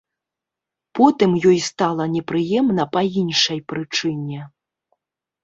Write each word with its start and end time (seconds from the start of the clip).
Потым 0.99 1.31
ёй 1.49 1.59
стала 1.69 2.07
непрыемна 2.15 2.87
па 2.97 3.01
іншай 3.21 3.59
прычыне. 3.75 4.41